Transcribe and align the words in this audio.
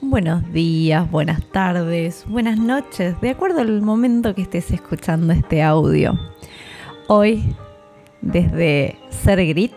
Buenos 0.00 0.52
días, 0.52 1.10
buenas 1.10 1.42
tardes, 1.50 2.24
buenas 2.28 2.56
noches, 2.56 3.20
de 3.20 3.30
acuerdo 3.30 3.62
al 3.62 3.82
momento 3.82 4.32
que 4.32 4.42
estés 4.42 4.70
escuchando 4.70 5.32
este 5.32 5.60
audio. 5.60 6.16
Hoy, 7.08 7.56
desde 8.20 8.96
Ser 9.10 9.44
Grit, 9.44 9.74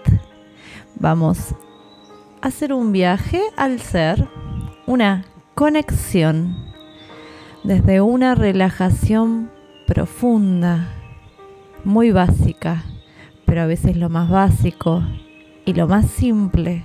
vamos 0.99 1.55
a 2.39 2.47
hacer 2.47 2.71
un 2.71 2.91
viaje 2.91 3.41
al 3.57 3.79
ser, 3.79 4.29
una 4.85 5.25
conexión, 5.55 6.55
desde 7.63 7.99
una 7.99 8.35
relajación 8.35 9.49
profunda, 9.87 10.87
muy 11.83 12.11
básica, 12.11 12.83
pero 13.47 13.63
a 13.63 13.65
veces 13.65 13.97
lo 13.97 14.09
más 14.09 14.29
básico 14.29 15.03
y 15.65 15.73
lo 15.73 15.87
más 15.87 16.05
simple 16.11 16.83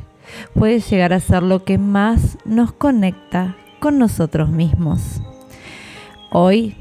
puede 0.55 0.81
llegar 0.81 1.13
a 1.13 1.21
ser 1.21 1.43
lo 1.43 1.65
que 1.65 1.79
más 1.79 2.39
nos 2.45 2.73
conecta 2.73 3.57
con 3.81 3.99
nosotros 3.99 4.51
mismos. 4.51 5.21
Hoy, 6.31 6.77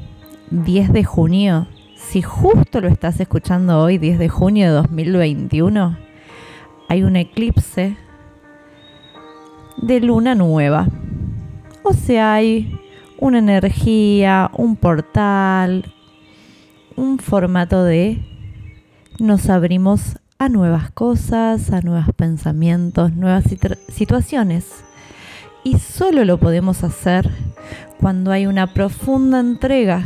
10 0.51 0.93
de 0.93 1.03
junio, 1.03 1.67
si 1.95 2.21
justo 2.21 2.81
lo 2.81 2.87
estás 2.87 3.19
escuchando 3.19 3.79
hoy, 3.79 3.97
10 3.97 4.19
de 4.19 4.29
junio 4.29 4.67
de 4.67 4.73
2021, 4.73 5.97
hay 6.87 7.03
un 7.03 7.15
eclipse 7.15 7.97
de 9.77 9.99
luna 9.99 10.35
nueva. 10.35 10.87
O 11.83 11.93
sea, 11.93 12.33
hay 12.33 12.79
una 13.19 13.39
energía, 13.39 14.49
un 14.53 14.75
portal, 14.75 15.93
un 16.95 17.19
formato 17.19 17.83
de 17.83 18.19
nos 19.19 19.49
abrimos 19.49 20.17
a 20.45 20.49
nuevas 20.49 20.91
cosas, 20.91 21.71
a 21.71 21.81
nuevos 21.81 22.13
pensamientos, 22.15 23.13
nuevas 23.13 23.45
situaciones. 23.89 24.67
Y 25.63 25.79
solo 25.79 26.23
lo 26.23 26.37
podemos 26.37 26.83
hacer 26.83 27.31
cuando 27.99 28.31
hay 28.31 28.45
una 28.45 28.71
profunda 28.71 29.39
entrega 29.39 30.05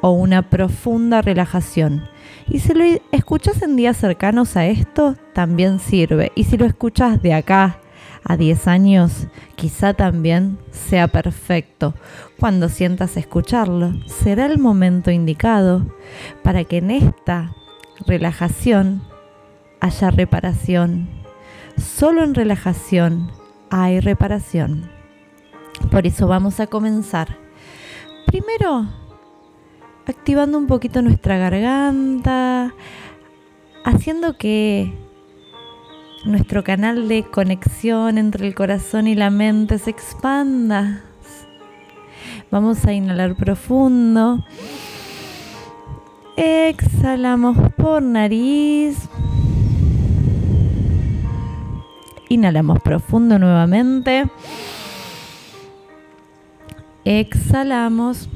o 0.00 0.12
una 0.12 0.48
profunda 0.48 1.20
relajación. 1.20 2.08
Y 2.48 2.60
si 2.60 2.72
lo 2.72 2.84
escuchas 3.12 3.60
en 3.60 3.76
días 3.76 3.98
cercanos 3.98 4.56
a 4.56 4.64
esto, 4.66 5.16
también 5.34 5.78
sirve. 5.78 6.32
Y 6.34 6.44
si 6.44 6.56
lo 6.56 6.64
escuchas 6.64 7.20
de 7.20 7.34
acá 7.34 7.78
a 8.24 8.38
10 8.38 8.66
años, 8.68 9.26
quizá 9.54 9.92
también 9.92 10.56
sea 10.70 11.08
perfecto. 11.08 11.92
Cuando 12.40 12.70
sientas 12.70 13.18
escucharlo, 13.18 13.92
será 14.06 14.46
el 14.46 14.58
momento 14.58 15.10
indicado 15.10 15.84
para 16.42 16.64
que 16.64 16.78
en 16.78 16.90
esta 16.90 17.54
relajación 18.06 19.02
haya 19.84 20.10
reparación. 20.10 21.08
Solo 21.76 22.24
en 22.24 22.34
relajación 22.34 23.30
hay 23.68 24.00
reparación. 24.00 24.90
Por 25.90 26.06
eso 26.06 26.26
vamos 26.26 26.58
a 26.58 26.68
comenzar. 26.68 27.36
Primero, 28.26 28.86
activando 30.06 30.56
un 30.56 30.68
poquito 30.68 31.02
nuestra 31.02 31.36
garganta, 31.36 32.72
haciendo 33.84 34.38
que 34.38 34.94
nuestro 36.24 36.64
canal 36.64 37.06
de 37.06 37.24
conexión 37.24 38.16
entre 38.16 38.46
el 38.46 38.54
corazón 38.54 39.06
y 39.06 39.14
la 39.14 39.28
mente 39.28 39.78
se 39.78 39.90
expanda. 39.90 41.04
Vamos 42.50 42.86
a 42.86 42.94
inhalar 42.94 43.36
profundo. 43.36 44.42
Exhalamos 46.38 47.58
por 47.76 48.02
nariz. 48.02 49.10
Inhalamos 52.28 52.80
profundo 52.80 53.38
nuevamente. 53.38 54.26
Exhalamos. 57.04 58.28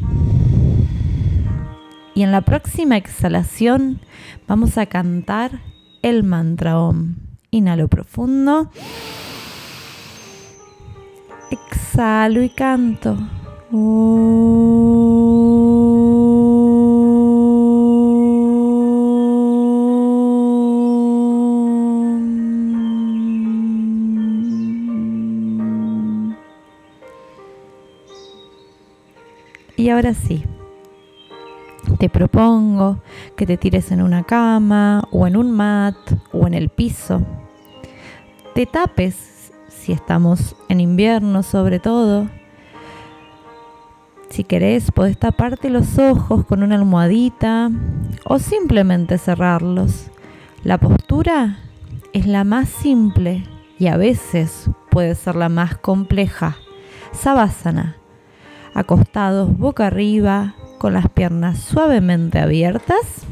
Y 2.14 2.22
en 2.22 2.32
la 2.32 2.40
próxima 2.40 2.96
exhalación 2.96 4.00
vamos 4.46 4.76
a 4.76 4.86
cantar 4.86 5.60
el 6.02 6.24
mantra 6.24 6.78
OM. 6.78 7.14
Inhalo 7.50 7.88
profundo. 7.88 8.70
Exhalo 11.50 12.42
y 12.42 12.50
canto. 12.50 13.16
Ahora 29.98 30.14
sí, 30.14 30.44
te 31.98 32.08
propongo 32.08 33.00
que 33.36 33.46
te 33.46 33.56
tires 33.56 33.90
en 33.90 34.00
una 34.00 34.22
cama 34.22 35.02
o 35.10 35.26
en 35.26 35.36
un 35.36 35.50
mat 35.50 35.96
o 36.32 36.46
en 36.46 36.54
el 36.54 36.68
piso. 36.68 37.20
Te 38.54 38.64
tapes 38.64 39.52
si 39.66 39.90
estamos 39.90 40.54
en 40.68 40.78
invierno 40.80 41.42
sobre 41.42 41.80
todo. 41.80 42.28
Si 44.30 44.44
querés, 44.44 44.92
podés 44.92 45.18
taparte 45.18 45.68
los 45.68 45.98
ojos 45.98 46.44
con 46.46 46.62
una 46.62 46.76
almohadita 46.76 47.68
o 48.24 48.38
simplemente 48.38 49.18
cerrarlos. 49.18 50.12
La 50.62 50.78
postura 50.78 51.58
es 52.12 52.24
la 52.26 52.44
más 52.44 52.68
simple 52.68 53.42
y 53.80 53.88
a 53.88 53.96
veces 53.96 54.70
puede 54.90 55.16
ser 55.16 55.34
la 55.34 55.48
más 55.48 55.76
compleja. 55.76 56.56
Savasana 57.10 57.97
acostados 58.78 59.58
boca 59.58 59.88
arriba, 59.88 60.54
con 60.78 60.92
las 60.92 61.08
piernas 61.08 61.58
suavemente 61.58 62.38
abiertas, 62.38 63.26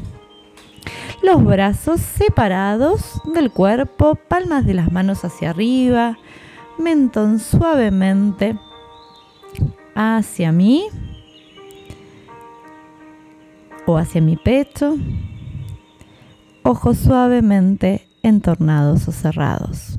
los 1.23 1.43
brazos 1.43 2.01
separados 2.01 3.21
del 3.33 3.49
cuerpo, 3.51 4.15
palmas 4.15 4.65
de 4.65 4.73
las 4.73 4.91
manos 4.91 5.23
hacia 5.23 5.51
arriba, 5.51 6.17
mentón 6.77 7.39
suavemente 7.39 8.57
hacia 9.95 10.51
mí 10.51 10.83
o 13.85 13.97
hacia 13.97 14.19
mi 14.19 14.35
pecho, 14.35 14.97
ojos 16.63 16.97
suavemente 16.97 18.05
entornados 18.21 19.07
o 19.07 19.13
cerrados. 19.13 19.97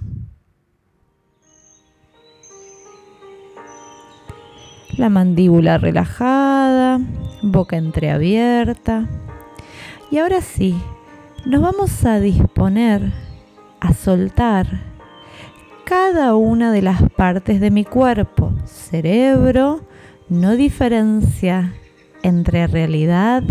La 4.98 5.08
mandíbula 5.08 5.78
relajada, 5.78 7.00
boca 7.40 7.76
entreabierta. 7.76 9.06
Y 10.10 10.18
ahora 10.18 10.40
sí, 10.40 10.76
nos 11.46 11.62
vamos 11.62 12.04
a 12.04 12.18
disponer 12.18 13.12
a 13.80 13.94
soltar 13.94 14.66
cada 15.84 16.34
una 16.34 16.72
de 16.72 16.82
las 16.82 17.00
partes 17.12 17.60
de 17.60 17.70
mi 17.70 17.84
cuerpo. 17.84 18.52
Cerebro 18.64 19.82
no 20.28 20.56
diferencia 20.56 21.72
entre 22.22 22.66
realidad 22.66 23.44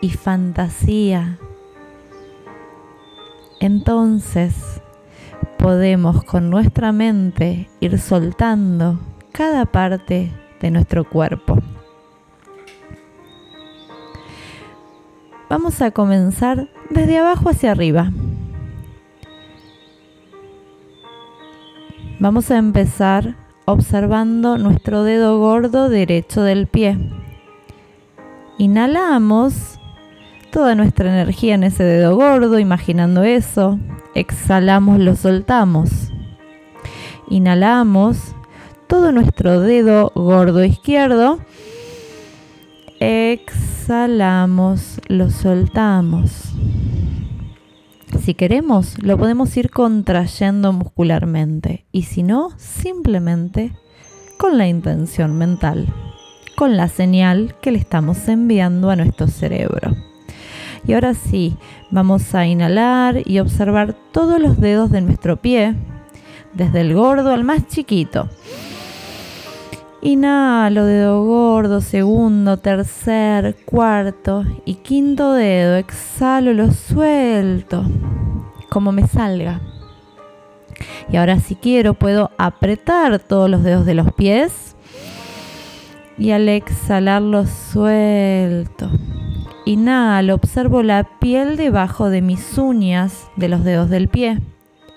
y 0.00 0.10
fantasía. 0.10 1.38
Entonces 3.58 4.80
podemos 5.58 6.22
con 6.22 6.48
nuestra 6.48 6.92
mente 6.92 7.68
ir 7.80 7.98
soltando 7.98 9.00
cada 9.32 9.66
parte 9.66 10.30
de 10.62 10.70
nuestro 10.70 11.04
cuerpo. 11.04 11.58
Vamos 15.50 15.82
a 15.82 15.90
comenzar 15.90 16.68
desde 16.88 17.18
abajo 17.18 17.50
hacia 17.50 17.72
arriba. 17.72 18.10
Vamos 22.20 22.50
a 22.50 22.56
empezar 22.56 23.34
observando 23.66 24.56
nuestro 24.56 25.02
dedo 25.02 25.38
gordo 25.38 25.88
derecho 25.90 26.42
del 26.42 26.68
pie. 26.68 26.96
Inhalamos 28.56 29.78
toda 30.52 30.74
nuestra 30.74 31.12
energía 31.12 31.54
en 31.56 31.64
ese 31.64 31.82
dedo 31.82 32.14
gordo, 32.14 32.58
imaginando 32.58 33.24
eso. 33.24 33.78
Exhalamos, 34.14 35.00
lo 35.00 35.16
soltamos. 35.16 36.12
Inhalamos 37.28 38.34
todo 38.92 39.10
nuestro 39.10 39.58
dedo 39.58 40.12
gordo 40.14 40.62
izquierdo. 40.62 41.38
Exhalamos, 43.00 45.00
lo 45.08 45.30
soltamos. 45.30 46.52
Si 48.20 48.34
queremos, 48.34 49.02
lo 49.02 49.16
podemos 49.16 49.56
ir 49.56 49.70
contrayendo 49.70 50.74
muscularmente 50.74 51.86
y 51.90 52.02
si 52.02 52.22
no, 52.22 52.50
simplemente 52.58 53.72
con 54.36 54.58
la 54.58 54.68
intención 54.68 55.38
mental, 55.38 55.86
con 56.54 56.76
la 56.76 56.88
señal 56.88 57.54
que 57.62 57.72
le 57.72 57.78
estamos 57.78 58.28
enviando 58.28 58.90
a 58.90 58.96
nuestro 58.96 59.26
cerebro. 59.26 59.96
Y 60.86 60.92
ahora 60.92 61.14
sí, 61.14 61.56
vamos 61.90 62.34
a 62.34 62.46
inhalar 62.46 63.22
y 63.24 63.38
observar 63.38 63.96
todos 64.12 64.38
los 64.38 64.60
dedos 64.60 64.90
de 64.90 65.00
nuestro 65.00 65.38
pie, 65.38 65.76
desde 66.52 66.82
el 66.82 66.92
gordo 66.92 67.32
al 67.32 67.42
más 67.42 67.66
chiquito 67.68 68.28
Inhalo, 70.04 70.84
dedo 70.84 71.24
gordo, 71.24 71.80
segundo, 71.80 72.56
tercer, 72.56 73.54
cuarto 73.64 74.42
y 74.64 74.74
quinto 74.74 75.32
dedo. 75.32 75.76
Exhalo, 75.76 76.52
lo 76.54 76.72
suelto, 76.72 77.84
como 78.68 78.90
me 78.90 79.06
salga. 79.06 79.60
Y 81.08 81.16
ahora 81.18 81.38
si 81.38 81.54
quiero 81.54 81.94
puedo 81.94 82.32
apretar 82.36 83.20
todos 83.20 83.48
los 83.48 83.62
dedos 83.62 83.86
de 83.86 83.94
los 83.94 84.12
pies 84.12 84.74
y 86.18 86.32
al 86.32 86.48
exhalar 86.48 87.22
lo 87.22 87.46
suelto. 87.46 88.90
Inhalo, 89.66 90.34
observo 90.34 90.82
la 90.82 91.04
piel 91.20 91.56
debajo 91.56 92.10
de 92.10 92.22
mis 92.22 92.58
uñas 92.58 93.28
de 93.36 93.48
los 93.48 93.62
dedos 93.62 93.88
del 93.88 94.08
pie. 94.08 94.40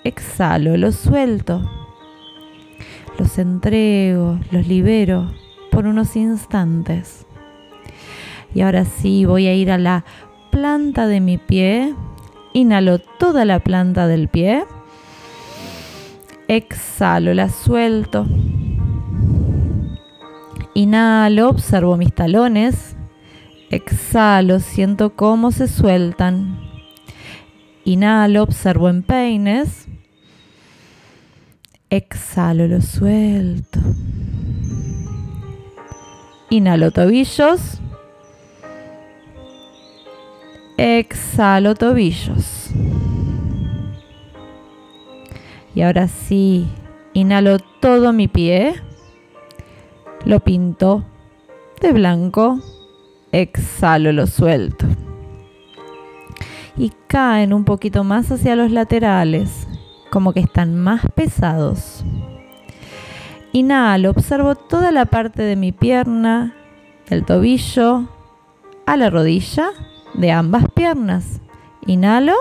Exhalo, 0.02 0.76
lo 0.76 0.90
suelto 0.90 1.85
los 3.18 3.38
entrego, 3.38 4.38
los 4.50 4.66
libero 4.66 5.30
por 5.70 5.86
unos 5.86 6.16
instantes. 6.16 7.26
Y 8.54 8.62
ahora 8.62 8.84
sí, 8.84 9.24
voy 9.24 9.46
a 9.46 9.54
ir 9.54 9.70
a 9.70 9.78
la 9.78 10.04
planta 10.50 11.06
de 11.06 11.20
mi 11.20 11.38
pie. 11.38 11.94
Inhalo 12.52 12.98
toda 12.98 13.44
la 13.44 13.60
planta 13.60 14.06
del 14.06 14.28
pie. 14.28 14.64
Exhalo, 16.48 17.34
la 17.34 17.50
suelto. 17.50 18.26
Inhalo, 20.74 21.48
observo 21.48 21.96
mis 21.96 22.14
talones. 22.14 22.96
Exhalo, 23.70 24.60
siento 24.60 25.14
cómo 25.14 25.50
se 25.50 25.68
sueltan. 25.68 26.58
Inhalo, 27.84 28.42
observo 28.42 28.88
en 28.88 29.02
peines. 29.02 29.85
Exhalo, 31.88 32.66
lo 32.66 32.80
suelto. 32.80 33.78
Inhalo 36.50 36.90
tobillos. 36.90 37.80
Exhalo 40.76 41.76
tobillos. 41.76 42.70
Y 45.76 45.82
ahora 45.82 46.08
sí, 46.08 46.66
inhalo 47.12 47.58
todo 47.80 48.12
mi 48.12 48.26
pie. 48.26 48.74
Lo 50.24 50.40
pinto 50.40 51.04
de 51.80 51.92
blanco. 51.92 52.58
Exhalo, 53.30 54.10
lo 54.10 54.26
suelto. 54.26 54.86
Y 56.76 56.90
caen 57.06 57.52
un 57.52 57.64
poquito 57.64 58.02
más 58.02 58.32
hacia 58.32 58.56
los 58.56 58.72
laterales 58.72 59.65
como 60.16 60.32
que 60.32 60.40
están 60.40 60.78
más 60.78 61.02
pesados. 61.14 62.02
Inhalo, 63.52 64.08
observo 64.08 64.54
toda 64.54 64.90
la 64.90 65.04
parte 65.04 65.42
de 65.42 65.56
mi 65.56 65.72
pierna, 65.72 66.54
del 67.10 67.22
tobillo 67.26 68.08
a 68.86 68.96
la 68.96 69.10
rodilla 69.10 69.68
de 70.14 70.32
ambas 70.32 70.70
piernas. 70.74 71.42
Inhalo. 71.84 72.32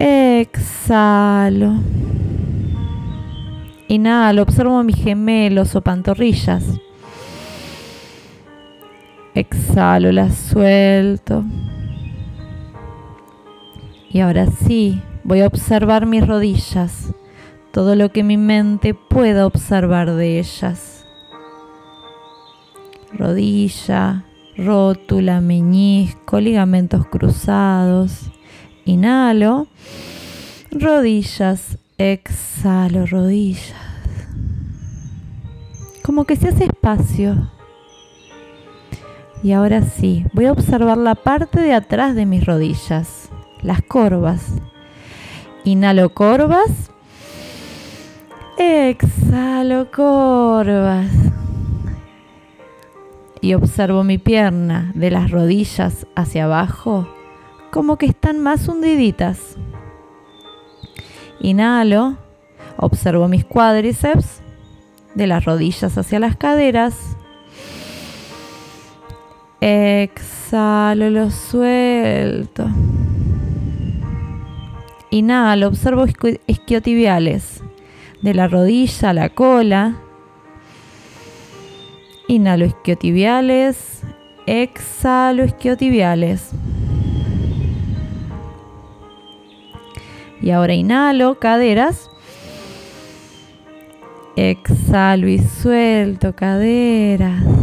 Exhalo. 0.00 1.74
Inhalo, 3.86 4.42
observo 4.42 4.82
mis 4.82 4.96
gemelos 4.96 5.76
o 5.76 5.82
pantorrillas. 5.82 6.64
Exhalo, 9.36 10.10
las 10.10 10.34
suelto. 10.34 11.44
Y 14.10 14.18
ahora 14.18 14.48
sí, 14.48 15.00
Voy 15.22 15.40
a 15.40 15.46
observar 15.46 16.06
mis 16.06 16.26
rodillas, 16.26 17.12
todo 17.72 17.94
lo 17.94 18.10
que 18.10 18.22
mi 18.22 18.36
mente 18.36 18.94
pueda 18.94 19.46
observar 19.46 20.12
de 20.12 20.38
ellas. 20.38 21.04
Rodilla, 23.12 24.24
rótula, 24.56 25.40
meñisco, 25.40 26.40
ligamentos 26.40 27.06
cruzados. 27.06 28.30
Inhalo. 28.84 29.66
Rodillas, 30.70 31.78
exhalo, 31.98 33.06
rodillas. 33.06 33.74
Como 36.02 36.24
que 36.24 36.36
se 36.36 36.48
hace 36.48 36.64
espacio. 36.64 37.50
Y 39.42 39.52
ahora 39.52 39.82
sí, 39.82 40.24
voy 40.32 40.46
a 40.46 40.52
observar 40.52 40.98
la 40.98 41.14
parte 41.14 41.60
de 41.60 41.74
atrás 41.74 42.14
de 42.14 42.26
mis 42.26 42.44
rodillas, 42.44 43.30
las 43.62 43.82
corvas. 43.82 44.54
Inhalo 45.64 46.14
corvas. 46.14 46.90
Exhalo 48.58 49.90
corvas. 49.90 51.10
Y 53.40 53.54
observo 53.54 54.04
mi 54.04 54.18
pierna 54.18 54.92
de 54.94 55.10
las 55.10 55.30
rodillas 55.30 56.06
hacia 56.14 56.44
abajo 56.44 57.08
como 57.70 57.96
que 57.96 58.06
están 58.06 58.40
más 58.40 58.68
hundiditas. 58.68 59.56
Inhalo. 61.40 62.16
Observo 62.76 63.28
mis 63.28 63.44
cuádriceps 63.44 64.40
de 65.14 65.26
las 65.26 65.44
rodillas 65.44 65.96
hacia 65.98 66.18
las 66.18 66.36
caderas. 66.36 67.16
Exhalo, 69.60 71.10
lo 71.10 71.30
suelto. 71.30 72.66
Inhalo, 75.10 75.66
observo 75.66 76.04
isquiotibiales 76.46 77.64
de 78.22 78.34
la 78.34 78.46
rodilla 78.46 79.10
a 79.10 79.12
la 79.12 79.28
cola. 79.30 79.96
Inhalo 82.28 82.64
isquiotibiales, 82.64 84.02
exhalo 84.46 85.44
isquiotibiales. 85.44 86.50
Y 90.40 90.50
ahora 90.50 90.74
inhalo 90.74 91.40
caderas. 91.40 92.08
Exhalo 94.36 95.28
y 95.28 95.38
suelto 95.38 96.36
caderas. 96.36 97.59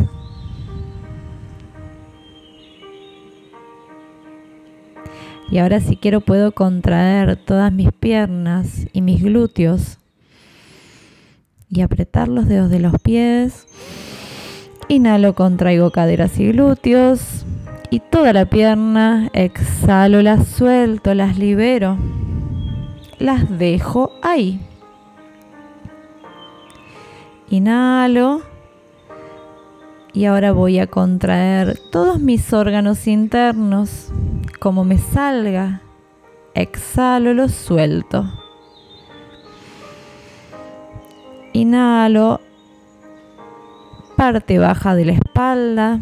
Y 5.49 5.59
ahora 5.59 5.79
si 5.79 5.95
quiero 5.95 6.21
puedo 6.21 6.51
contraer 6.51 7.37
todas 7.37 7.71
mis 7.71 7.91
piernas 7.91 8.87
y 8.91 9.01
mis 9.01 9.23
glúteos 9.23 9.97
y 11.69 11.81
apretar 11.81 12.27
los 12.27 12.47
dedos 12.47 12.69
de 12.69 12.79
los 12.79 12.99
pies. 13.01 13.67
Inhalo, 14.89 15.35
contraigo 15.35 15.91
caderas 15.91 16.39
y 16.39 16.51
glúteos 16.51 17.45
y 17.89 17.99
toda 17.99 18.33
la 18.33 18.45
pierna. 18.45 19.29
Exhalo, 19.33 20.21
las 20.21 20.47
suelto, 20.47 21.13
las 21.13 21.37
libero. 21.37 21.97
Las 23.19 23.57
dejo 23.57 24.11
ahí. 24.21 24.59
Inhalo. 27.49 28.41
Y 30.13 30.25
ahora 30.25 30.51
voy 30.51 30.79
a 30.79 30.87
contraer 30.87 31.79
todos 31.91 32.19
mis 32.19 32.51
órganos 32.53 33.07
internos 33.07 34.11
como 34.59 34.83
me 34.83 34.97
salga. 34.97 35.81
Exhalo, 36.55 37.33
lo 37.33 37.49
suelto. 37.49 38.25
Inhalo, 41.53 42.39
parte 44.15 44.57
baja 44.57 44.95
de 44.95 45.05
la 45.05 45.13
espalda. 45.13 45.99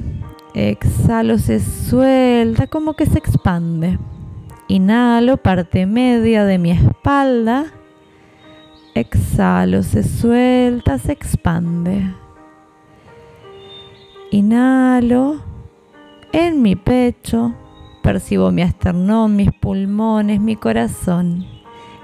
Exhalo, 0.53 1.37
se 1.37 1.59
suelta, 1.59 2.67
como 2.67 2.93
que 2.93 3.05
se 3.05 3.19
expande. 3.19 3.99
Inhalo, 4.69 5.37
parte 5.37 5.85
media 5.85 6.45
de 6.45 6.57
mi 6.57 6.71
espalda. 6.71 7.65
Exhalo, 8.93 9.83
se 9.83 10.03
suelta, 10.03 10.97
se 10.97 11.11
expande. 11.11 12.13
Inhalo 14.35 15.39
en 16.33 16.61
mi 16.61 16.75
pecho 16.75 17.55
percibo 18.03 18.51
mi 18.51 18.63
esternón, 18.63 19.37
mis 19.37 19.53
pulmones, 19.53 20.41
mi 20.41 20.57
corazón. 20.57 21.47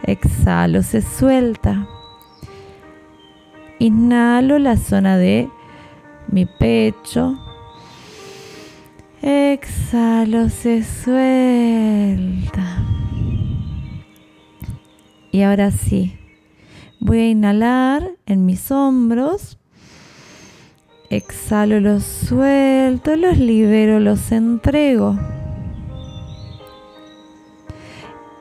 Exhalo, 0.03 0.81
se 0.81 1.01
suelta. 1.01 1.89
Inhalo 3.79 4.59
la 4.59 4.77
zona 4.77 5.17
de 5.17 5.49
mi 6.29 6.45
pecho. 6.45 7.37
Exhalo, 9.21 10.47
se 10.47 10.85
suelta. 10.85 12.77
Y 15.33 15.41
ahora 15.41 15.71
sí, 15.71 16.17
voy 17.01 17.19
a 17.19 17.29
inhalar 17.29 18.09
en 18.25 18.45
mis 18.45 18.71
hombros. 18.71 19.57
Exhalo, 21.11 21.81
los 21.81 22.05
suelto, 22.05 23.17
los 23.17 23.37
libero, 23.37 23.99
los 23.99 24.31
entrego. 24.31 25.19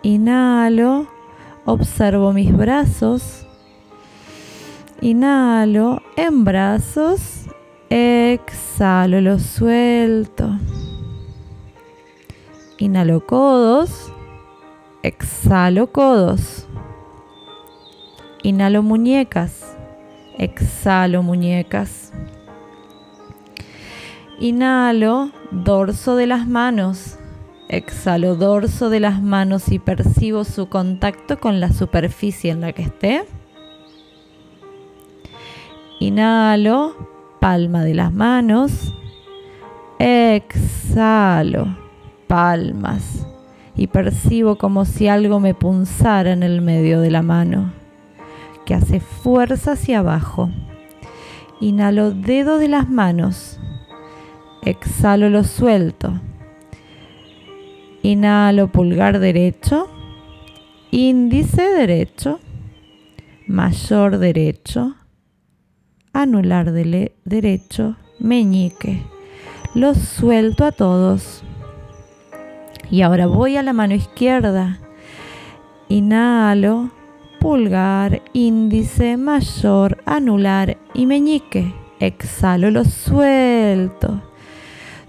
Inhalo, 0.03 1.09
observo 1.65 2.33
mis 2.33 2.57
brazos. 2.57 3.45
Inhalo 5.01 6.01
en 6.17 6.45
brazos. 6.45 7.47
Exhalo, 7.89 9.21
lo 9.21 9.41
suelto. 9.41 10.57
Inhalo 12.79 13.27
codos. 13.27 14.13
Exhalo 15.03 15.91
codos. 15.91 16.69
Inhalo 18.45 18.85
muñecas. 18.85 19.77
Exhalo 20.39 21.25
muñecas. 21.25 22.13
Inhalo 24.41 25.33
dorso 25.51 26.17
de 26.17 26.27
las 26.27 26.49
manos. 26.49 27.19
Exhalo 27.69 28.37
dorso 28.37 28.89
de 28.89 28.99
las 28.99 29.21
manos 29.21 29.71
y 29.71 29.79
percibo 29.79 30.45
su 30.45 30.71
contacto 30.71 31.39
con 31.39 31.61
la 31.61 31.71
superficie 31.71 32.51
en 32.51 32.63
la 32.63 32.73
que 32.73 32.81
esté. 32.81 33.27
Inhalo, 35.99 36.97
palma 37.39 37.85
de 37.85 37.93
las 37.93 38.15
manos. 38.15 38.95
Exhalo, 39.99 41.77
palmas. 42.27 43.27
Y 43.77 43.89
percibo 43.89 44.57
como 44.57 44.87
si 44.87 45.09
algo 45.09 45.39
me 45.39 45.53
punzara 45.53 46.33
en 46.33 46.43
el 46.43 46.63
medio 46.63 47.03
de 47.03 47.11
la 47.11 47.21
mano, 47.21 47.75
que 48.65 48.73
hace 48.73 49.01
fuerza 49.01 49.73
hacia 49.73 49.99
abajo. 49.99 50.49
Inhalo 51.61 52.13
dedo 52.13 52.57
de 52.57 52.69
las 52.69 52.89
manos. 52.89 53.60
Exhalo, 54.63 55.31
lo 55.31 55.43
suelto. 55.45 56.21
Inhalo 58.03 58.69
pulgar 58.69 59.19
derecho, 59.19 59.89
índice 60.91 61.63
derecho, 61.63 62.41
mayor 63.47 64.19
derecho, 64.19 64.95
anular 66.13 66.73
derecho, 66.73 67.97
meñique. 68.19 69.03
Los 69.75 69.99
suelto 69.99 70.65
a 70.65 70.73
todos. 70.73 71.43
Y 72.91 73.03
ahora 73.03 73.27
voy 73.27 73.57
a 73.57 73.63
la 73.63 73.73
mano 73.73 73.95
izquierda. 73.95 74.79
Inhalo, 75.89 76.91
pulgar, 77.41 78.23
índice, 78.33 79.17
mayor, 79.17 80.03
anular 80.07 80.77
y 80.93 81.07
meñique. 81.07 81.73
Exhalo, 81.99 82.71
lo 82.71 82.85
suelto. 82.85 84.23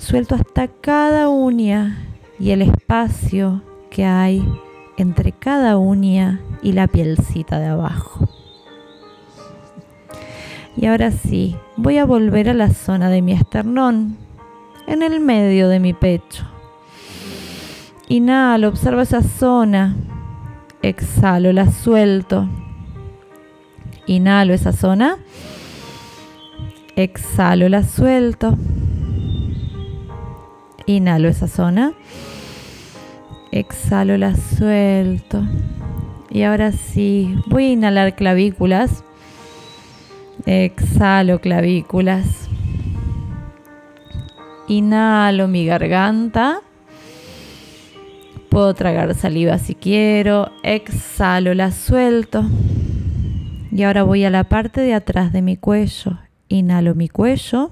Suelto 0.01 0.33
hasta 0.33 0.67
cada 0.67 1.29
uña 1.29 2.07
y 2.39 2.49
el 2.49 2.63
espacio 2.63 3.61
que 3.91 4.03
hay 4.03 4.43
entre 4.97 5.31
cada 5.31 5.77
uña 5.77 6.41
y 6.63 6.71
la 6.71 6.87
pielcita 6.87 7.59
de 7.59 7.67
abajo. 7.67 8.27
Y 10.75 10.87
ahora 10.87 11.11
sí, 11.11 11.55
voy 11.77 11.99
a 11.99 12.05
volver 12.05 12.49
a 12.49 12.55
la 12.55 12.71
zona 12.71 13.09
de 13.09 13.21
mi 13.21 13.33
esternón, 13.33 14.17
en 14.87 15.03
el 15.03 15.19
medio 15.19 15.69
de 15.69 15.79
mi 15.79 15.93
pecho. 15.93 16.45
Inhalo, 18.09 18.69
observo 18.69 19.01
esa 19.01 19.21
zona. 19.21 19.95
Exhalo, 20.81 21.53
la 21.53 21.71
suelto. 21.71 22.49
Inhalo 24.07 24.55
esa 24.55 24.73
zona. 24.73 25.17
Exhalo, 26.95 27.69
la 27.69 27.83
suelto. 27.83 28.57
Inhalo 30.85 31.29
esa 31.29 31.47
zona. 31.47 31.93
Exhalo, 33.51 34.17
la 34.17 34.35
suelto. 34.35 35.43
Y 36.29 36.43
ahora 36.43 36.71
sí, 36.71 37.35
voy 37.47 37.65
a 37.65 37.71
inhalar 37.71 38.15
clavículas. 38.15 39.03
Exhalo 40.45 41.39
clavículas. 41.39 42.49
Inhalo 44.67 45.47
mi 45.47 45.65
garganta. 45.65 46.61
Puedo 48.49 48.73
tragar 48.73 49.13
saliva 49.15 49.57
si 49.57 49.75
quiero. 49.75 50.51
Exhalo, 50.63 51.53
la 51.53 51.71
suelto. 51.71 52.43
Y 53.71 53.83
ahora 53.83 54.03
voy 54.03 54.23
a 54.23 54.29
la 54.29 54.45
parte 54.45 54.81
de 54.81 54.93
atrás 54.93 55.31
de 55.33 55.41
mi 55.41 55.57
cuello. 55.57 56.17
Inhalo 56.47 56.95
mi 56.95 57.07
cuello. 57.09 57.71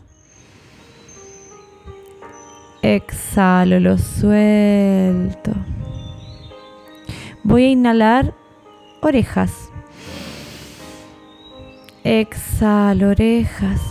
Exhalo, 2.82 3.80
lo 3.80 3.98
suelto. 3.98 5.52
Voy 7.44 7.64
a 7.64 7.70
inhalar 7.70 8.34
orejas. 9.02 9.70
Exhalo 12.04 13.10
orejas. 13.10 13.82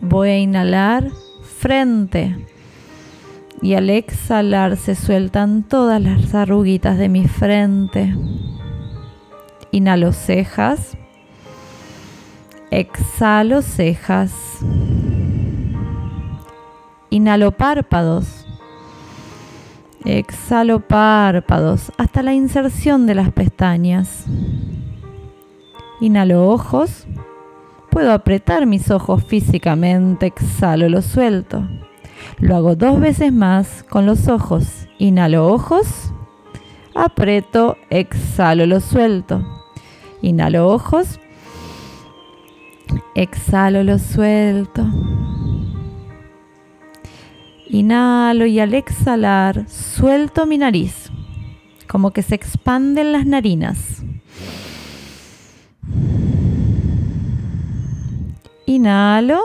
Voy 0.00 0.28
a 0.30 0.38
inhalar 0.38 1.10
frente. 1.58 2.46
Y 3.60 3.74
al 3.74 3.90
exhalar 3.90 4.76
se 4.76 4.94
sueltan 4.94 5.64
todas 5.64 6.00
las 6.00 6.34
arruguitas 6.34 6.96
de 6.96 7.10
mi 7.10 7.28
frente. 7.28 8.14
Inhalo 9.70 10.12
cejas. 10.12 10.96
Exhalo 12.70 13.62
cejas. 13.62 14.32
Inhalo 17.08 17.52
párpados. 17.52 18.46
Exhalo 20.04 20.80
párpados 20.80 21.90
hasta 21.96 22.22
la 22.22 22.34
inserción 22.34 23.06
de 23.06 23.14
las 23.14 23.32
pestañas. 23.32 24.26
Inhalo 26.00 26.46
ojos. 26.48 27.06
Puedo 27.90 28.12
apretar 28.12 28.66
mis 28.66 28.90
ojos 28.90 29.24
físicamente. 29.24 30.26
Exhalo, 30.26 30.90
lo 30.90 31.00
suelto. 31.00 31.66
Lo 32.38 32.54
hago 32.54 32.76
dos 32.76 33.00
veces 33.00 33.32
más 33.32 33.82
con 33.88 34.04
los 34.04 34.28
ojos. 34.28 34.86
Inhalo 34.98 35.48
ojos. 35.48 36.12
Aprieto, 36.94 37.78
exhalo, 37.88 38.66
lo 38.66 38.80
suelto. 38.80 39.42
Inhalo 40.20 40.68
ojos. 40.68 41.18
Exhalo, 43.14 43.82
lo 43.82 43.98
suelto. 43.98 44.86
Inhalo 47.66 48.46
y 48.46 48.60
al 48.60 48.74
exhalar 48.74 49.68
suelto 49.68 50.46
mi 50.46 50.56
nariz, 50.56 51.10
como 51.86 52.12
que 52.12 52.22
se 52.22 52.34
expanden 52.34 53.12
las 53.12 53.26
narinas. 53.26 54.02
Inhalo, 58.64 59.40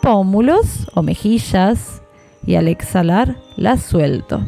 pómulos 0.00 0.88
o 0.94 1.02
mejillas 1.02 2.02
y 2.46 2.54
al 2.54 2.68
exhalar 2.68 3.36
las 3.56 3.82
suelto. 3.82 4.44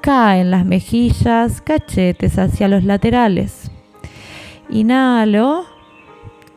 Caen 0.00 0.50
las 0.50 0.64
mejillas, 0.64 1.60
cachetes 1.60 2.38
hacia 2.38 2.68
los 2.68 2.84
laterales. 2.84 3.70
Inhalo 4.68 5.64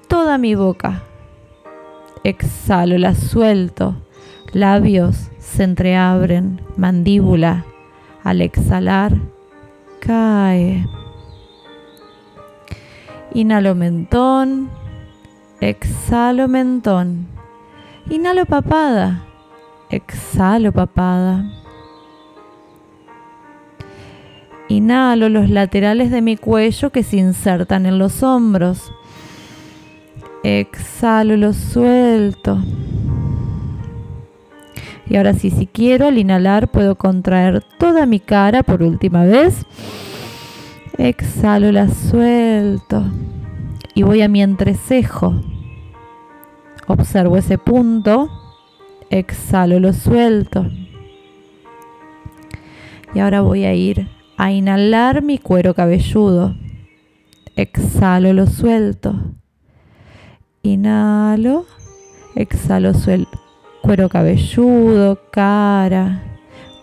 toda 0.08 0.38
mi 0.38 0.56
boca. 0.56 1.04
Exhalo, 2.24 2.98
la 2.98 3.16
suelto 3.16 3.96
Labios 4.54 5.30
se 5.40 5.64
entreabren, 5.64 6.62
mandíbula 6.78 7.66
al 8.24 8.42
exhalar 8.42 9.14
cae. 10.00 10.88
Inhalo 13.34 13.76
mentón, 13.76 14.70
exhalo 15.60 16.48
mentón. 16.48 17.28
Inhalo 18.10 18.46
papada, 18.46 19.26
exhalo 19.90 20.72
papada. 20.72 21.44
Inhalo 24.70 25.28
los 25.30 25.50
laterales 25.50 26.10
de 26.10 26.22
mi 26.22 26.38
cuello 26.38 26.90
que 26.90 27.04
se 27.04 27.18
insertan 27.18 27.86
en 27.86 28.00
los 28.00 28.24
hombros. 28.24 28.94
Exhalo, 30.50 31.36
los 31.36 31.58
suelto. 31.58 32.58
Y 35.06 35.18
ahora 35.18 35.34
sí, 35.34 35.50
si 35.50 35.68
quiero, 35.68 36.08
al 36.08 36.18
inhalar 36.18 36.72
puedo 36.72 36.96
contraer 36.96 37.66
toda 37.78 38.06
mi 38.06 38.22
cara 38.22 38.64
por 38.64 38.82
última 38.82 39.26
vez. 39.26 39.66
Exhalo, 40.98 41.74
la 41.74 41.90
suelto. 41.90 43.04
Y 43.94 44.04
voy 44.04 44.22
a 44.22 44.30
mi 44.30 44.42
entrecejo. 44.42 45.36
Observo 46.88 47.36
ese 47.36 47.58
punto. 47.58 48.30
Exhalo, 49.10 49.82
lo 49.82 49.92
suelto. 49.92 50.66
Y 53.14 53.20
ahora 53.20 53.42
voy 53.42 53.66
a 53.66 53.74
ir 53.74 54.08
a 54.38 54.54
inhalar 54.54 55.24
mi 55.24 55.40
cuero 55.40 55.74
cabelludo. 55.74 56.56
Exhalo, 57.58 58.32
lo 58.32 58.48
suelto. 58.48 59.14
Inhalo, 60.68 61.66
exhalo, 62.36 62.94
suelto 62.94 63.40
cuero 63.88 64.10
cabelludo, 64.10 65.18
cara, 65.32 66.22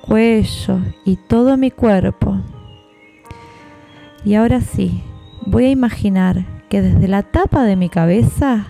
cuello 0.01 0.81
y 1.05 1.17
todo 1.17 1.59
mi 1.59 1.71
cuerpo. 1.71 2.41
Y 4.25 4.37
ahora 4.37 4.63
sí, 4.63 5.03
voy 5.45 5.67
a 5.67 5.71
imaginar 5.71 6.47
que 6.71 6.81
desde 6.81 7.07
la 7.07 7.23
tapa 7.23 7.65
de 7.65 7.77
mi 7.77 7.91
cabeza 7.91 8.69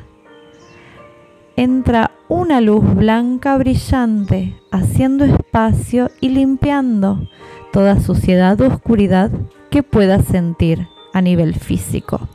entra 1.55 2.11
una 2.29 2.61
luz 2.61 2.83
blanca 2.97 3.57
brillante, 3.57 4.57
haciendo 4.73 5.25
espacio 5.25 6.11
y 6.21 6.31
limpiando 6.31 7.29
toda 7.73 8.01
suciedad 8.01 8.61
o 8.61 8.67
oscuridad 8.67 9.31
que 9.71 9.85
pueda 9.85 10.21
sentir 10.23 10.89
a 11.13 11.21
nivel 11.21 11.55
físico. 11.55 12.29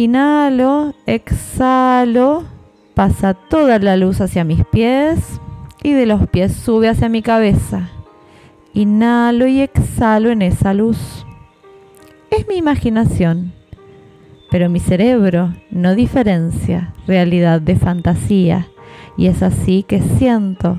Inhalo, 0.00 0.94
exhalo, 1.04 2.44
pasa 2.94 3.34
toda 3.34 3.78
la 3.78 3.98
luz 3.98 4.22
hacia 4.22 4.44
mis 4.44 4.64
pies 4.64 5.40
y 5.82 5.92
de 5.92 6.06
los 6.06 6.26
pies 6.28 6.54
sube 6.54 6.88
hacia 6.88 7.10
mi 7.10 7.20
cabeza. 7.20 7.90
Inhalo 8.72 9.46
y 9.46 9.60
exhalo 9.60 10.30
en 10.30 10.40
esa 10.40 10.72
luz. 10.72 11.26
Es 12.30 12.48
mi 12.48 12.56
imaginación 12.56 13.52
pero 14.50 14.70
mi 14.70 14.80
cerebro 14.80 15.54
no 15.70 15.94
diferencia 15.94 16.92
realidad 17.06 17.60
de 17.60 17.76
fantasía 17.76 18.68
y 19.18 19.26
es 19.26 19.42
así 19.42 19.84
que 19.84 20.00
siento 20.00 20.78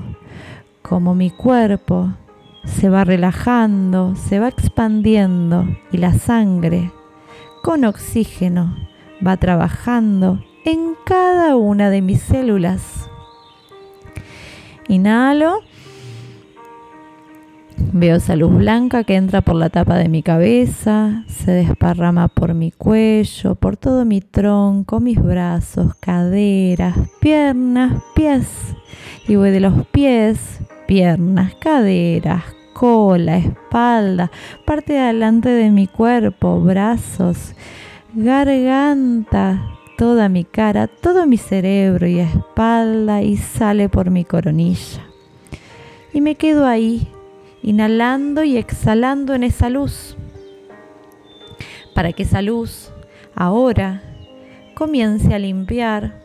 como 0.82 1.14
mi 1.14 1.30
cuerpo 1.30 2.12
se 2.64 2.88
va 2.88 3.04
relajando, 3.04 4.14
se 4.16 4.40
va 4.40 4.48
expandiendo 4.48 5.64
y 5.92 5.98
la 5.98 6.12
sangre 6.12 6.90
con 7.62 7.84
oxígeno 7.84 8.91
va 9.26 9.36
trabajando 9.36 10.44
en 10.64 10.94
cada 11.04 11.56
una 11.56 11.90
de 11.90 12.02
mis 12.02 12.22
células. 12.22 13.08
Inhalo 14.88 15.60
Veo 17.94 18.16
esa 18.16 18.36
luz 18.36 18.56
blanca 18.56 19.04
que 19.04 19.16
entra 19.16 19.42
por 19.42 19.54
la 19.54 19.68
tapa 19.68 19.96
de 19.96 20.08
mi 20.08 20.22
cabeza, 20.22 21.24
se 21.26 21.50
desparrama 21.50 22.28
por 22.28 22.54
mi 22.54 22.70
cuello, 22.70 23.54
por 23.54 23.76
todo 23.76 24.06
mi 24.06 24.22
tronco, 24.22 24.98
mis 24.98 25.22
brazos, 25.22 25.94
caderas, 26.00 26.96
piernas, 27.20 28.02
pies. 28.14 28.46
Y 29.28 29.36
voy 29.36 29.50
de 29.50 29.60
los 29.60 29.86
pies, 29.88 30.60
piernas, 30.86 31.54
caderas, 31.56 32.44
cola, 32.72 33.36
espalda, 33.36 34.30
parte 34.64 34.94
de 34.94 35.00
adelante 35.00 35.50
de 35.50 35.70
mi 35.70 35.86
cuerpo, 35.86 36.60
brazos, 36.60 37.54
garganta, 38.14 39.78
toda 39.96 40.28
mi 40.28 40.44
cara, 40.44 40.86
todo 40.86 41.26
mi 41.26 41.38
cerebro 41.38 42.06
y 42.06 42.18
espalda 42.18 43.22
y 43.22 43.38
sale 43.38 43.88
por 43.88 44.10
mi 44.10 44.24
coronilla. 44.24 45.02
Y 46.12 46.20
me 46.20 46.34
quedo 46.34 46.66
ahí 46.66 47.08
inhalando 47.62 48.44
y 48.44 48.58
exhalando 48.58 49.34
en 49.34 49.44
esa 49.44 49.70
luz, 49.70 50.16
para 51.94 52.12
que 52.12 52.24
esa 52.24 52.42
luz 52.42 52.92
ahora 53.34 54.02
comience 54.74 55.34
a 55.34 55.38
limpiar 55.38 56.20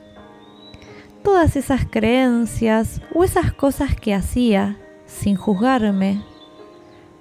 todas 1.24 1.56
esas 1.56 1.86
creencias 1.86 3.02
o 3.14 3.24
esas 3.24 3.54
cosas 3.54 3.96
que 3.96 4.14
hacía 4.14 4.78
sin 5.06 5.38
juzgarme, 5.38 6.22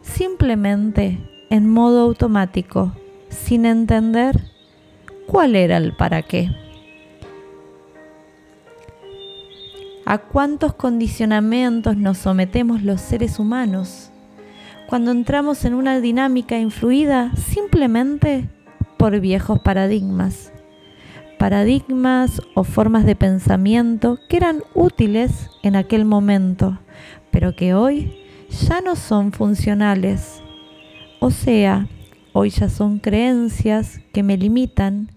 simplemente 0.02 1.18
en 1.50 1.70
modo 1.70 2.00
automático, 2.00 2.92
sin 3.28 3.64
entender 3.64 4.55
cuál 5.26 5.56
era 5.56 5.76
el 5.76 5.95
para 5.95 6.23
qué. 6.23 6.50
a 10.06 10.18
cuántos 10.18 10.75
condicionamientos 10.75 11.97
nos 11.97 12.18
sometemos 12.18 12.85
los 12.85 13.00
seres 13.00 13.40
humanos 13.40 14.12
cuando 14.88 15.11
entramos 15.11 15.64
en 15.64 15.75
una 15.75 16.00
dinámica 16.00 16.59
influida 16.59 17.33
simplemente 17.35 18.49
por 18.97 19.18
viejos 19.18 19.59
paradigmas. 19.59 20.52
Paradigmas 21.40 22.40
o 22.54 22.62
formas 22.62 23.04
de 23.04 23.17
pensamiento 23.17 24.21
que 24.28 24.36
eran 24.36 24.62
útiles 24.75 25.50
en 25.65 25.75
aquel 25.75 26.04
momento, 26.04 26.78
pero 27.32 27.56
que 27.56 27.75
hoy 27.75 28.17
ya 28.69 28.80
no 28.80 28.95
son 28.95 29.32
funcionales. 29.32 30.41
O 31.19 31.32
sea, 31.32 31.89
hoy 32.32 32.50
ya 32.50 32.69
son 32.69 33.00
creencias 33.00 34.00
que 34.12 34.23
me 34.23 34.36
limitan 34.36 35.10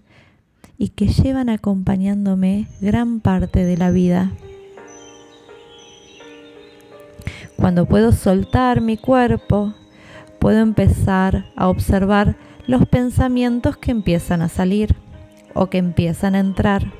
y 0.80 0.90
que 0.90 1.10
llevan 1.10 1.50
acompañándome 1.50 2.68
gran 2.80 3.20
parte 3.20 3.66
de 3.66 3.76
la 3.76 3.92
vida. 3.92 4.32
Cuando 7.58 7.86
puedo 7.86 8.14
soltar 8.14 8.80
mi 8.80 8.96
cuerpo, 8.96 9.74
puedo 10.40 10.60
empezar 10.60 11.52
a 11.58 11.68
observar 11.68 12.38
los 12.66 12.88
pensamientos 12.88 13.76
que 13.76 13.92
empiezan 13.92 14.42
a 14.42 14.48
salir 14.48 14.96
o 15.54 15.68
que 15.68 15.80
empiezan 15.80 16.34
a 16.36 16.40
entrar. 16.40 16.94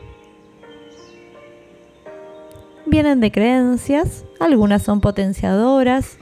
Vienen 2.86 3.22
de 3.22 3.32
creencias, 3.32 4.26
algunas 4.42 4.84
son 4.84 5.00
potenciadoras, 5.00 6.18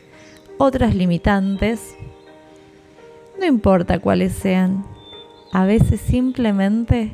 otras 0.59 0.93
limitantes. 0.93 1.95
No 3.39 3.47
importa 3.47 3.97
cuáles 3.97 4.33
sean, 4.33 4.85
a 5.51 5.65
veces 5.65 5.99
simplemente 6.01 7.13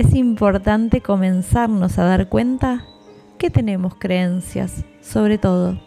es 0.00 0.14
importante 0.14 1.02
comenzarnos 1.02 1.98
a 1.98 2.04
dar 2.04 2.30
cuenta 2.30 2.86
que 3.36 3.50
tenemos 3.50 3.94
creencias, 3.96 4.82
sobre 5.02 5.36
todo 5.36 5.78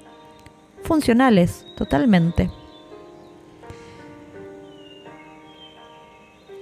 funcionales 0.84 1.65
totalmente. 1.76 2.52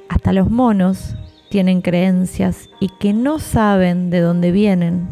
Hasta 0.07 0.31
los 0.31 0.49
monos 0.49 1.17
tienen 1.49 1.81
creencias 1.81 2.69
y 2.79 2.87
que 2.87 3.11
no 3.11 3.37
saben 3.37 4.09
de 4.09 4.21
dónde 4.21 4.53
vienen. 4.53 5.09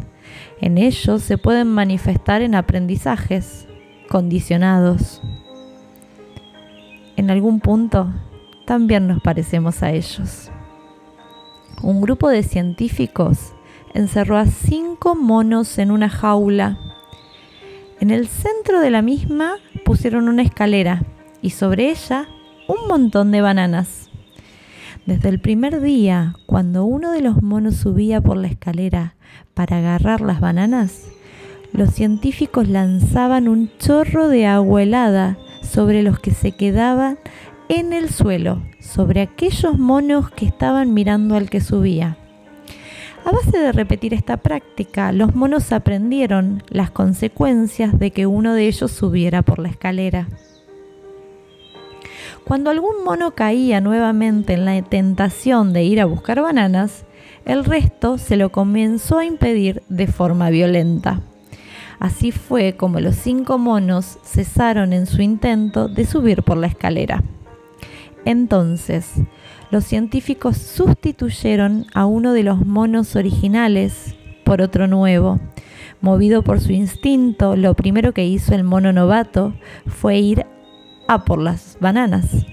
En 0.62 0.78
ellos 0.78 1.22
se 1.22 1.36
pueden 1.36 1.68
manifestar 1.68 2.40
en 2.40 2.54
aprendizajes 2.54 3.68
condicionados. 4.08 5.20
En 7.18 7.30
algún 7.30 7.60
punto 7.60 8.10
también 8.64 9.08
nos 9.08 9.20
parecemos 9.20 9.82
a 9.82 9.90
ellos. 9.90 10.50
Un 11.82 12.00
grupo 12.00 12.28
de 12.28 12.42
científicos 12.42 13.52
encerró 13.94 14.36
a 14.36 14.46
cinco 14.46 15.14
monos 15.14 15.78
en 15.78 15.90
una 15.90 16.08
jaula 16.08 16.78
en 18.00 18.10
el 18.10 18.28
centro 18.28 18.80
de 18.80 18.88
la 18.90 19.02
misma 19.02 19.56
pusieron 19.84 20.30
una 20.30 20.40
escalera 20.40 21.02
y 21.42 21.50
sobre 21.50 21.90
ella 21.90 22.28
un 22.66 22.88
montón 22.88 23.30
de 23.30 23.42
bananas. 23.42 24.08
Desde 25.04 25.28
el 25.28 25.38
primer 25.38 25.82
día, 25.82 26.34
cuando 26.46 26.86
uno 26.86 27.12
de 27.12 27.20
los 27.20 27.42
monos 27.42 27.76
subía 27.76 28.22
por 28.22 28.38
la 28.38 28.46
escalera 28.46 29.16
para 29.52 29.78
agarrar 29.78 30.22
las 30.22 30.40
bananas, 30.40 31.08
los 31.74 31.90
científicos 31.92 32.68
lanzaban 32.68 33.48
un 33.48 33.70
chorro 33.78 34.28
de 34.28 34.46
agua 34.46 34.82
helada 34.82 35.36
sobre 35.60 36.02
los 36.02 36.18
que 36.18 36.30
se 36.30 36.52
quedaban 36.52 37.18
en 37.70 37.92
el 37.92 38.10
suelo, 38.10 38.60
sobre 38.80 39.20
aquellos 39.20 39.78
monos 39.78 40.28
que 40.32 40.44
estaban 40.44 40.92
mirando 40.92 41.36
al 41.36 41.48
que 41.48 41.60
subía. 41.60 42.16
A 43.24 43.30
base 43.30 43.56
de 43.56 43.70
repetir 43.70 44.12
esta 44.12 44.38
práctica, 44.38 45.12
los 45.12 45.36
monos 45.36 45.70
aprendieron 45.70 46.64
las 46.68 46.90
consecuencias 46.90 47.96
de 47.96 48.10
que 48.10 48.26
uno 48.26 48.54
de 48.54 48.66
ellos 48.66 48.90
subiera 48.90 49.42
por 49.42 49.60
la 49.60 49.68
escalera. 49.68 50.26
Cuando 52.44 52.70
algún 52.70 53.04
mono 53.04 53.36
caía 53.36 53.80
nuevamente 53.80 54.54
en 54.54 54.64
la 54.64 54.82
tentación 54.82 55.72
de 55.72 55.84
ir 55.84 56.00
a 56.00 56.06
buscar 56.06 56.42
bananas, 56.42 57.04
el 57.44 57.64
resto 57.64 58.18
se 58.18 58.36
lo 58.36 58.50
comenzó 58.50 59.18
a 59.18 59.24
impedir 59.24 59.84
de 59.88 60.08
forma 60.08 60.50
violenta. 60.50 61.20
Así 62.00 62.32
fue 62.32 62.76
como 62.76 62.98
los 62.98 63.14
cinco 63.14 63.58
monos 63.58 64.18
cesaron 64.24 64.92
en 64.92 65.06
su 65.06 65.22
intento 65.22 65.86
de 65.86 66.04
subir 66.04 66.42
por 66.42 66.56
la 66.56 66.66
escalera. 66.66 67.22
Entonces, 68.24 69.14
los 69.70 69.84
científicos 69.84 70.56
sustituyeron 70.56 71.86
a 71.94 72.06
uno 72.06 72.32
de 72.32 72.42
los 72.42 72.66
monos 72.66 73.16
originales 73.16 74.16
por 74.44 74.62
otro 74.62 74.86
nuevo. 74.86 75.38
Movido 76.00 76.42
por 76.42 76.60
su 76.60 76.72
instinto, 76.72 77.56
lo 77.56 77.74
primero 77.74 78.12
que 78.12 78.26
hizo 78.26 78.54
el 78.54 78.64
mono 78.64 78.92
novato 78.92 79.54
fue 79.86 80.18
ir 80.18 80.46
a 81.08 81.24
por 81.24 81.40
las 81.40 81.76
bananas. 81.80 82.46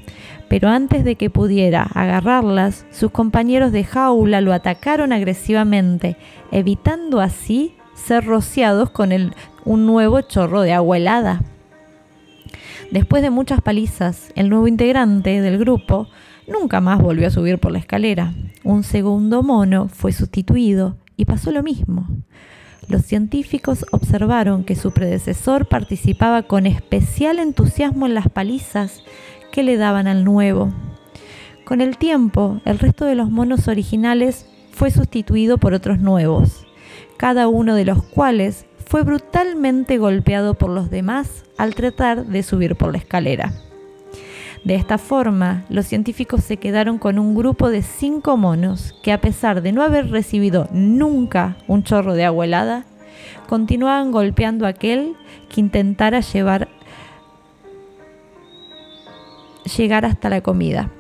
Pero 0.50 0.70
antes 0.70 1.04
de 1.04 1.16
que 1.16 1.30
pudiera 1.30 1.84
agarrarlas, 1.84 2.86
sus 2.92 3.12
compañeros 3.12 3.72
de 3.72 3.84
jaula 3.84 4.42
lo 4.42 4.54
atacaron 4.54 5.12
agresivamente, 5.12 6.18
evitando 6.52 7.20
así 7.20 7.76
ser 7.94 8.26
rociados 8.26 8.90
con 8.90 9.12
un 9.66 9.86
nuevo 9.86 10.22
chorro 10.22 10.62
de 10.62 10.74
agua 10.74 10.98
helada. 10.98 11.42
Después 12.92 13.22
de 13.22 13.30
muchas 13.30 13.62
palizas, 13.62 14.32
el 14.36 14.50
nuevo 14.50 14.68
integrante 14.68 15.42
del 15.42 15.58
grupo 15.58 16.08
Nunca 16.48 16.80
más 16.80 17.02
volvió 17.02 17.28
a 17.28 17.32
subir 17.32 17.60
por 17.60 17.74
la 17.74 17.80
escalera. 17.80 18.34
Un 18.64 18.84
segundo 18.84 19.44
mono 19.44 19.90
fue 19.90 20.14
sustituido 20.14 20.96
y 21.18 21.26
pasó 21.26 21.52
lo 21.52 21.62
mismo. 21.62 22.08
Los 22.88 23.02
científicos 23.02 23.86
observaron 23.92 24.64
que 24.64 24.76
su 24.76 24.92
predecesor 24.92 25.68
participaba 25.68 26.44
con 26.44 26.66
especial 26.66 27.40
entusiasmo 27.40 28.06
en 28.06 28.14
las 28.14 28.30
palizas 28.30 29.04
que 29.52 29.62
le 29.62 29.76
daban 29.76 30.08
al 30.08 30.24
nuevo. 30.24 30.72
Con 31.66 31.82
el 31.82 31.98
tiempo, 31.98 32.62
el 32.64 32.80
resto 32.80 33.04
de 33.04 33.16
los 33.16 33.30
monos 33.30 33.68
originales 33.68 34.46
fue 34.72 34.90
sustituido 34.90 35.58
por 35.58 35.74
otros 35.74 36.00
nuevos, 36.00 36.66
cada 37.18 37.50
uno 37.50 37.76
de 37.76 37.84
los 37.84 38.04
cuales 38.04 38.68
fue 38.88 39.04
brutalmente 39.04 39.98
golpeado 39.98 40.54
por 40.54 40.70
los 40.70 40.90
demás 40.90 41.44
al 41.58 41.76
tratar 41.76 42.26
de 42.26 42.42
subir 42.42 42.76
por 42.76 42.92
la 42.92 42.98
escalera. 43.00 43.52
De 44.64 44.76
esta 44.76 44.98
forma, 44.98 45.66
los 45.70 45.86
científicos 45.86 46.44
se 46.44 46.58
quedaron 46.58 46.98
con 46.98 47.20
un 47.20 47.36
grupo 47.36 47.70
de 47.70 47.84
cinco 47.84 48.38
monos 48.38 48.96
que 49.04 49.12
a 49.12 49.22
pesar 49.22 49.62
de 49.62 49.72
no 49.72 49.84
haber 49.84 50.10
recibido 50.10 50.68
nunca 50.72 51.58
un 51.68 51.84
chorro 51.84 52.14
de 52.14 52.26
agua 52.26 52.46
helada, 52.46 52.86
continuaban 53.48 54.12
golpeando 54.12 54.66
a 54.66 54.70
aquel 54.70 55.16
que 55.50 55.62
intentara 55.62 56.22
llevar, 56.22 56.70
llegar 59.78 60.06
hasta 60.06 60.30
la 60.30 60.42
comida. 60.42 60.92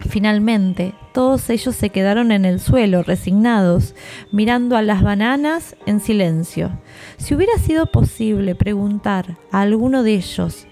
Finalmente, 0.00 0.94
todos 1.12 1.48
ellos 1.50 1.74
se 1.76 1.90
quedaron 1.90 2.32
en 2.32 2.44
el 2.44 2.60
suelo, 2.60 3.02
resignados, 3.02 3.94
mirando 4.32 4.76
a 4.76 4.82
las 4.82 5.02
bananas 5.02 5.76
en 5.86 6.00
silencio. 6.00 6.70
Si 7.16 7.34
hubiera 7.34 7.56
sido 7.58 7.86
posible 7.86 8.54
preguntar 8.54 9.36
a 9.50 9.60
alguno 9.60 10.02
de 10.02 10.14
ellos 10.14 10.66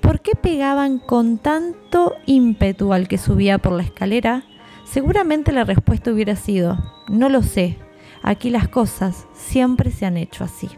por 0.00 0.20
qué 0.20 0.32
pegaban 0.34 0.98
con 0.98 1.38
tanto 1.38 2.14
ímpetu 2.26 2.92
al 2.92 3.08
que 3.08 3.18
subía 3.18 3.58
por 3.58 3.72
la 3.72 3.82
escalera, 3.82 4.44
seguramente 4.84 5.52
la 5.52 5.64
respuesta 5.64 6.10
hubiera 6.10 6.34
sido, 6.34 6.78
no 7.08 7.28
lo 7.28 7.42
sé, 7.42 7.78
aquí 8.22 8.50
las 8.50 8.68
cosas 8.68 9.26
siempre 9.34 9.90
se 9.90 10.06
han 10.06 10.16
hecho 10.16 10.44
así. 10.44 10.68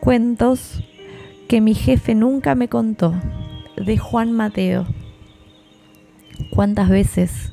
Cuentos 0.00 0.82
que 1.46 1.60
mi 1.60 1.74
jefe 1.74 2.14
nunca 2.14 2.54
me 2.54 2.68
contó 2.68 3.14
de 3.76 3.98
Juan 3.98 4.32
Mateo. 4.32 4.86
¿Cuántas 6.54 6.88
veces 6.88 7.52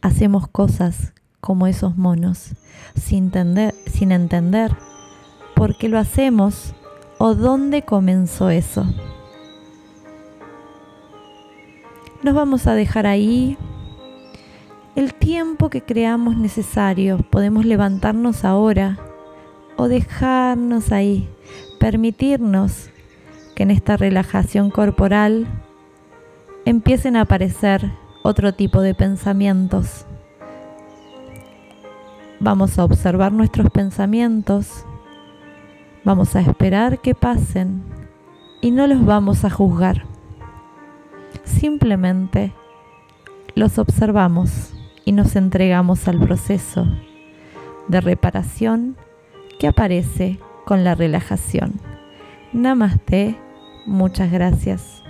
hacemos 0.00 0.48
cosas 0.48 1.12
como 1.40 1.66
esos 1.66 1.96
monos 1.96 2.54
sin 2.94 3.24
entender, 3.24 3.74
sin 3.86 4.12
entender 4.12 4.76
por 5.54 5.76
qué 5.76 5.88
lo 5.88 5.98
hacemos 5.98 6.74
o 7.18 7.34
dónde 7.34 7.82
comenzó 7.82 8.50
eso? 8.50 8.86
Nos 12.22 12.34
vamos 12.34 12.66
a 12.66 12.74
dejar 12.74 13.06
ahí 13.06 13.56
el 14.94 15.14
tiempo 15.14 15.70
que 15.70 15.82
creamos 15.82 16.36
necesario. 16.36 17.18
Podemos 17.18 17.64
levantarnos 17.64 18.44
ahora 18.44 18.98
o 19.76 19.88
dejarnos 19.88 20.92
ahí, 20.92 21.28
permitirnos 21.80 22.91
que 23.54 23.62
en 23.64 23.70
esta 23.70 23.96
relajación 23.96 24.70
corporal 24.70 25.46
empiecen 26.64 27.16
a 27.16 27.22
aparecer 27.22 27.92
otro 28.22 28.54
tipo 28.54 28.80
de 28.80 28.94
pensamientos. 28.94 30.06
Vamos 32.40 32.78
a 32.78 32.84
observar 32.84 33.32
nuestros 33.32 33.70
pensamientos, 33.70 34.84
vamos 36.04 36.34
a 36.34 36.40
esperar 36.40 37.00
que 37.00 37.14
pasen 37.14 37.82
y 38.60 38.70
no 38.70 38.86
los 38.86 39.04
vamos 39.04 39.44
a 39.44 39.50
juzgar. 39.50 40.04
Simplemente 41.44 42.52
los 43.54 43.78
observamos 43.78 44.72
y 45.04 45.12
nos 45.12 45.36
entregamos 45.36 46.08
al 46.08 46.18
proceso 46.18 46.86
de 47.88 48.00
reparación 48.00 48.96
que 49.58 49.68
aparece 49.68 50.38
con 50.64 50.84
la 50.84 50.94
relajación. 50.94 51.91
Namaste, 52.52 53.38
muchas 53.86 54.30
gracias. 54.30 55.01